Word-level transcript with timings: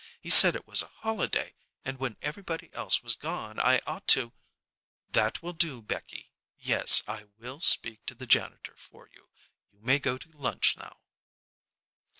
He 0.19 0.31
said 0.31 0.55
it 0.55 0.65
was 0.65 0.81
a 0.81 0.87
holiday, 0.87 1.53
and 1.85 1.99
when 1.99 2.17
everybody 2.23 2.73
else 2.73 3.03
was 3.03 3.13
gone 3.13 3.59
I 3.59 3.81
ought 3.85 4.07
to" 4.07 4.33
"That 5.11 5.43
will 5.43 5.53
do, 5.53 5.79
Becky. 5.79 6.31
Yes, 6.57 7.03
I 7.07 7.25
will 7.37 7.59
speak 7.59 8.07
to 8.07 8.15
the 8.15 8.25
janitor 8.25 8.73
for 8.77 9.07
you. 9.13 9.29
You 9.71 9.79
may 9.79 9.99
go 9.99 10.17
to 10.17 10.35
lunch 10.37 10.75
now." 10.75 11.01